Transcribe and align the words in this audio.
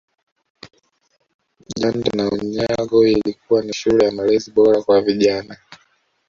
Jando 1.77 2.09
na 2.13 2.29
Unyago 2.29 3.07
ilikuwa 3.07 3.61
ni 3.63 3.73
shule 3.73 4.05
ya 4.05 4.11
malezi 4.11 4.51
bora 4.51 4.81
kwa 4.81 5.01
vijana 5.01 5.57